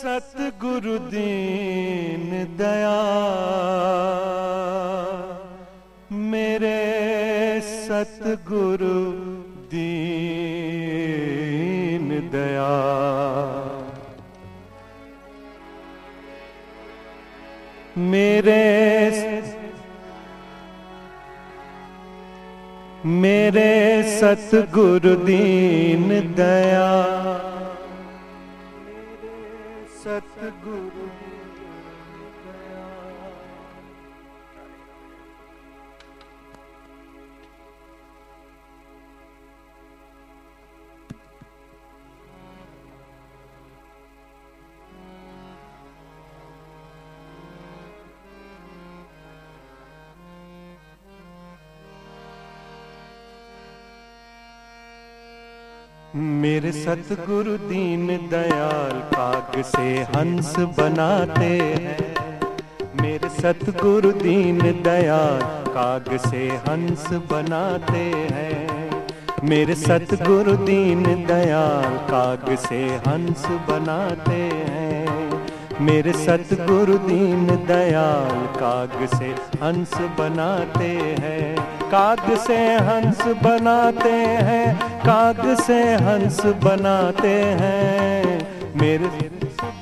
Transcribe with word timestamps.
सतगुरु 0.00 0.98
दीन 0.98 2.30
दया। 2.58 2.98
मेरे 6.12 6.80
सतगुरु 7.60 8.94
दीन 9.66 10.08
दया। 12.32 12.70
मेरे 17.98 18.66
मेरे 23.06 23.72
सतगुरु 24.20 25.14
दीन 25.14 26.34
दया। 26.34 26.90
सतगुरु 30.10 30.99
मेरे 56.16 56.72
सतगुरु 56.72 57.56
दीन 57.56 58.06
दयाल 58.06 58.92
काग 58.92 59.62
से 59.62 60.02
हंस 60.02 60.54
बनाते 60.58 61.44
हैं। 61.44 62.16
मेरे 63.02 63.28
सतगुरु 63.28 64.12
दीन 64.12 64.58
दयाल 64.58 65.40
काग 65.68 66.16
से 66.16 66.48
हंस 66.48 67.06
बनाते 67.12 68.02
हैं। 68.32 69.06
मेरे 69.44 69.74
सतगुरु 69.74 70.52
दीन 70.52 71.02
दयाल 71.26 71.96
काग 72.10 72.56
से 72.56 72.86
हंस 72.86 73.46
बनाते 73.46 74.40
हैं। 74.70 75.46
मेरे 75.80 76.12
सतगुरु 76.12 76.98
दीन 76.98 77.46
दयाल 77.46 78.46
काग 78.46 79.06
से 79.06 79.28
हंस 79.64 79.94
बनाते 79.94 80.90
हैं। 81.20 81.79
काग 81.90 82.36
से 82.36 82.58
हंस 82.74 83.22
बनाते 83.22 84.12
हैं 84.48 84.76
काग 85.00 85.60
से 85.60 85.82
हंस 85.94 86.46
बनाते 86.46 87.34
हैं। 87.60 88.24
मेरे 88.76 89.30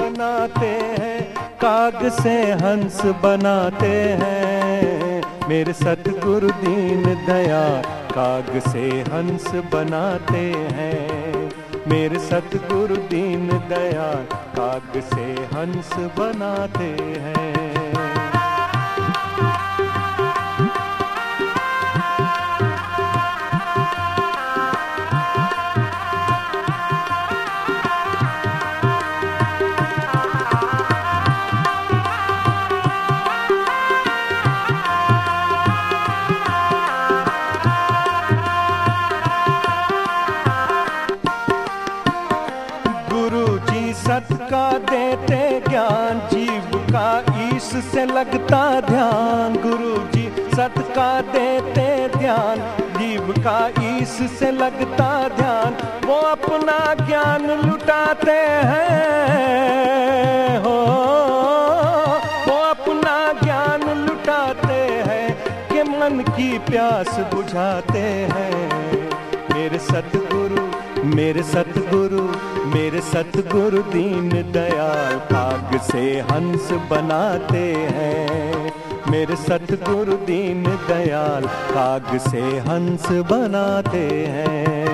बनाते 0.00 0.66
हैं, 0.66 1.34
काग 1.34 2.08
से 2.08 2.52
हंस 2.52 3.00
बनाते 3.04 3.92
हैं। 4.22 5.22
मेरे 5.48 5.72
सतगुरु 5.72 6.48
दीन 6.48 7.02
दया, 7.26 7.64
काग 8.10 8.62
से 8.70 8.88
हंस 9.12 9.48
बनाते 9.72 10.44
हैं। 10.56 11.50
मेरे 11.88 12.18
सतगुरु 12.18 12.96
दीन 12.96 13.48
दया, 13.48 14.14
काग 14.58 15.02
से 15.14 15.32
हंस 15.56 15.90
बनाते 16.18 16.90
हैं। 17.20 17.55
से 47.80 48.04
लगता 48.06 48.80
ध्यान, 48.80 49.56
गुरु 49.56 49.96
जी 50.12 50.32
सत 50.56 50.74
का 50.78 51.20
देते 51.20 52.18
ध्यान। 52.18 52.58
जीव 52.98 53.34
का 53.38 53.68
ईश 53.82 54.08
से 54.08 54.50
लगता 54.50 55.28
ध्यान, 55.28 55.76
वो 56.06 56.14
अपना 56.14 57.06
ज्ञान 57.06 57.46
लुटाते 57.46 58.38
हैं। 58.64 60.58
हो, 60.58 60.76
वो 62.48 62.58
अपना 62.62 63.32
ज्ञान 63.42 64.06
लुटाते 64.06 64.82
हैं 65.08 65.36
कि 65.68 65.82
मन 65.82 66.20
की 66.20 66.58
प्यास 66.58 67.18
बुझाते 67.34 67.98
हैं। 67.98 69.10
मेरे 69.54 69.78
सतगुरु 69.78 70.75
मेरे 71.06 71.42
सतगुरु 71.42 72.22
मेरे 72.70 73.00
सतगुरु 73.00 73.78
दीन 73.92 74.28
दयाल 74.52 75.14
भाग 75.30 75.78
से 75.80 76.02
हंस 76.30 76.68
बनाते 76.90 77.64
हैं। 77.94 78.72
मेरे 79.10 79.36
सतगुरु 79.36 80.16
दीन 80.26 80.62
दयाल 80.88 81.44
भाग 81.74 82.16
से 82.18 82.42
हंस 82.68 83.06
बनाते 83.30 84.04
हैं। 84.28 84.85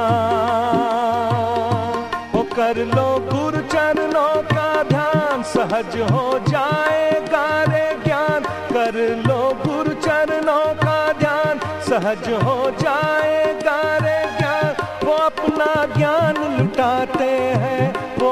हो 2.34 2.42
कर 2.42 2.76
लो 2.76 3.28
गुरु 3.32 3.58
चरणों 3.58 4.42
का 4.42 4.82
ध्यान, 4.82 5.42
सहज 5.42 6.10
हो 6.10 6.40
जाएगा 6.48 7.64
रे 7.64 8.00
ज्ञान। 8.04 8.44
कर 8.72 9.22
लो 9.26 9.58
गुरु 9.66 9.94
चरणों 9.94 10.74
का 10.74 11.12
ध्यान, 11.12 11.58
सहज 11.58 12.44
हो 12.44 12.70
जाएगा 12.70 13.96
रे 13.96 14.38
ज्ञान। 14.38 15.06
वो 15.06 15.12
अपना 15.12 15.96
ज्ञान 15.96 16.69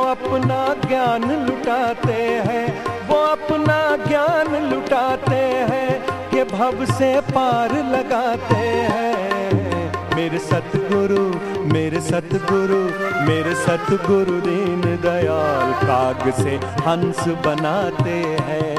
अपना 0.08 0.88
ज्ञान 0.88 1.24
लुटाते 1.46 2.22
हैं। 2.46 2.66
वो 3.08 3.16
अपना 3.16 3.78
ज्ञान 4.06 4.56
लुटाते 4.70 5.40
हैं 5.70 5.90
कि 6.30 6.44
भव 6.44 6.84
से 6.84 7.20
पार 7.20 7.72
लगाते 7.88 8.56
हैं। 8.56 10.16
मेरे 10.16 10.38
सतगुरु 10.38 11.24
मेरे 11.72 12.00
सतगुरु 12.00 12.78
मेरे 13.26 13.54
सतगुरु 13.54 14.40
दीन 14.40 14.80
दयाल 15.02 15.72
काग 15.82 16.30
से 16.32 16.56
हंस 16.86 17.28
बनाते 17.46 18.16
हैं। 18.40 18.76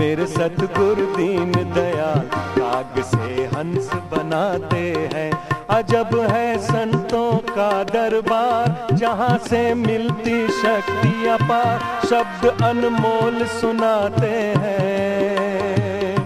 मेरे 0.00 0.26
सतगुरु 0.26 1.06
दीन 1.16 1.52
दयाल 1.52 2.20
काग 2.58 3.02
से 3.02 3.44
हंस 3.56 3.90
बनाते 4.12 5.10
हैं। 5.14 5.30
अजब 5.70 6.26
है 6.30 6.58
संतों 6.58 7.36
का 7.36 7.84
दरबार, 7.84 8.96
जहाँ 8.96 9.38
से 9.38 9.74
मिलती 9.74 10.48
शक्ति 10.48 11.26
अपार। 11.28 12.06
शब्द 12.06 12.62
अनमोल 12.64 13.46
सुनाते 13.46 14.30
हैं। 14.58 16.16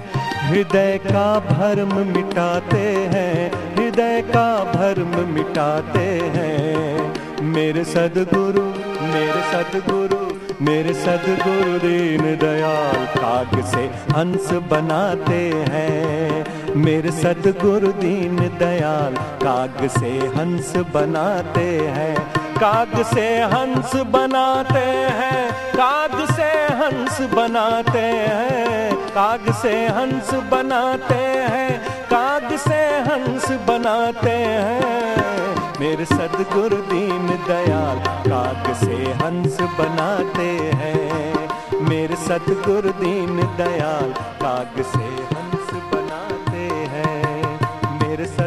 हृदय 0.48 1.00
का 1.06 1.40
भर्म 1.40 2.06
मिटाते 2.06 2.86
हैं। 3.14 3.52
हृदय 3.74 4.22
का 4.22 4.64
भर्म 4.64 5.28
मिटाते 5.28 6.08
हैं। 6.34 7.14
मेरे 7.42 7.84
सदगुरु 7.84 8.62
मेरे 9.06 9.42
सदगुरु 9.52 10.22
मेरे 10.64 10.94
सदगुरु 10.94 11.78
दीन 11.78 12.22
दयाल 12.22 13.06
काग 13.06 13.64
से 13.64 13.84
हंस 14.12 14.52
बनाते 14.52 15.52
हैं। 15.54 16.31
मेरे 16.76 17.10
सतगुरु 17.10 17.88
दीन 17.88 18.36
दयाल, 18.36 19.14
काग 19.14 19.88
से 19.88 20.08
हंस 20.08 20.76
बनाते 20.76 21.78
हैं। 21.78 22.32
काग 22.54 23.02
से 23.02 23.42
हंस 23.42 23.96
बनाते 23.96 24.84
हैं, 25.18 25.52
काग 25.52 26.30
से 26.36 26.50
हंस 26.52 27.20
बनाते 27.20 27.98
हैं। 27.98 28.94
काग 28.94 29.52
से 29.52 29.86
हंस 29.86 30.34
बनाते 30.34 31.14
हैं, 31.14 31.88
काग 32.10 32.56
से 32.56 32.80
हंस 32.84 33.50
बनाते 33.50 34.30
हैं। 34.30 35.74
मेरे 35.80 36.04
सदगुरु 36.04 36.76
दीन 36.76 37.26
दयाल, 37.26 37.98
काग 38.30 38.74
से 38.74 38.94
हंस 38.94 39.60
बनाते 39.60 40.48
हैं। 40.74 41.48
मेरे 41.88 42.16
सदगुरु 42.16 42.88
दीन 42.88 43.36
दयाल, 43.36 44.12
काग 44.42 44.82
से 44.82 45.31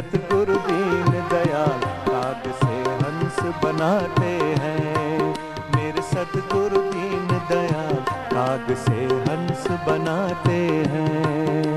सतगुरु 0.05 0.55
दीन 0.65 1.07
दयाल 1.29 1.79
काग 2.07 2.43
से 2.59 2.75
हंस 2.99 3.39
बनाते 3.63 4.33
हैं। 4.61 5.29
मेरे 5.75 6.01
सतगुरु 6.11 6.81
दीन 6.91 7.27
दयाल 7.49 7.95
काग 8.33 8.73
से 8.85 9.05
हंस 9.29 9.67
बनाते 9.87 10.59
हैं। 10.93 11.74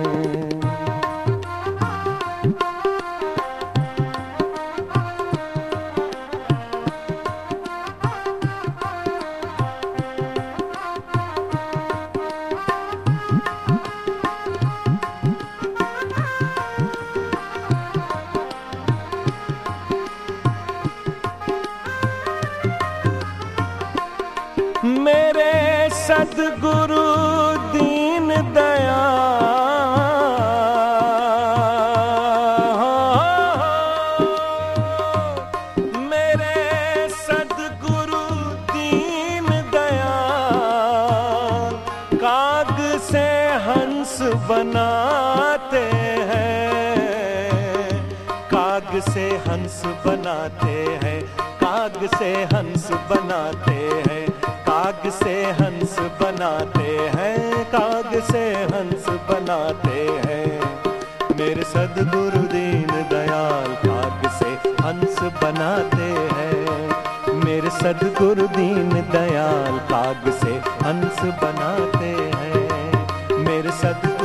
सदगुरु 26.18 27.02
दीन 27.72 28.28
दया। 28.28 29.02
मेरे 36.10 37.08
दीन 38.72 39.46
दया। 39.70 40.16
काग 42.14 42.98
से 42.98 43.26
हंस 43.68 44.18
बनाते 44.22 45.84
हैं। 46.30 48.02
काग 48.50 49.00
से 49.00 49.28
हंस 49.30 49.82
बनाते 50.06 50.98
हैं। 51.04 51.22
काग 51.38 52.08
से 52.18 52.34
हंस 52.44 52.90
बनाते 52.92 53.78
हैं। 54.08 54.37
काग 54.98 55.10
से 55.10 55.42
हंस 55.44 55.98
बनाते 55.98 56.86
हैं, 57.16 57.64
काग 57.64 58.10
से 58.32 58.40
हंस 58.54 59.08
बनाते 59.08 60.00
हैं। 60.26 60.60
मेरे 61.38 61.62
सदगुरु 61.62 62.42
दीन 62.48 62.90
दयाल 63.10 63.74
काग 63.86 64.28
से 64.30 64.50
हंस 64.82 65.22
बनाते 65.22 66.10
हैं। 66.34 66.66
मेरे 67.44 67.70
सदगुरु 67.70 68.48
दीन 68.48 68.90
दयाल 69.12 69.78
काग 69.92 70.30
से 70.32 70.52
हंस 70.86 71.22
बनाते 71.42 72.12
हैं। 72.36 73.38
मेरे 73.38 73.70
सदगुरु 73.70 74.17